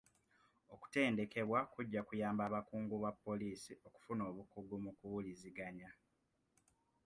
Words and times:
Okutendekebwa 0.73 1.59
kujja 1.73 2.01
kuyamba 2.07 2.41
abakungu 2.45 2.95
ba 2.97 3.01
bapoliisi 3.03 3.73
okufuna 3.87 4.21
obukugu 4.29 4.75
mu 4.83 4.91
kuwuliziganya. 4.97 5.89